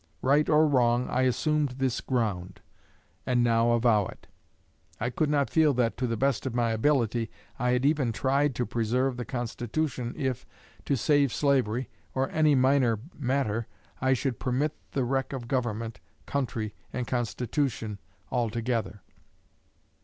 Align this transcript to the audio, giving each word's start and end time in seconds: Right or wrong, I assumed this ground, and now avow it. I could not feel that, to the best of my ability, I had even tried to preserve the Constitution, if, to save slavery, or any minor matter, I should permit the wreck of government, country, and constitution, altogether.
Right 0.23 0.49
or 0.49 0.67
wrong, 0.67 1.07
I 1.11 1.21
assumed 1.29 1.75
this 1.77 2.01
ground, 2.01 2.59
and 3.23 3.43
now 3.43 3.73
avow 3.73 4.07
it. 4.07 4.25
I 4.99 5.11
could 5.11 5.29
not 5.29 5.51
feel 5.51 5.75
that, 5.75 5.95
to 5.97 6.07
the 6.07 6.17
best 6.17 6.47
of 6.47 6.55
my 6.55 6.71
ability, 6.71 7.29
I 7.59 7.73
had 7.73 7.85
even 7.85 8.11
tried 8.11 8.55
to 8.55 8.65
preserve 8.65 9.15
the 9.15 9.25
Constitution, 9.25 10.15
if, 10.17 10.43
to 10.85 10.97
save 10.97 11.31
slavery, 11.31 11.87
or 12.15 12.31
any 12.31 12.55
minor 12.55 12.97
matter, 13.15 13.67
I 14.01 14.13
should 14.13 14.39
permit 14.39 14.73
the 14.93 15.03
wreck 15.05 15.33
of 15.33 15.47
government, 15.47 15.99
country, 16.25 16.73
and 16.91 17.05
constitution, 17.05 17.99
altogether. 18.31 19.03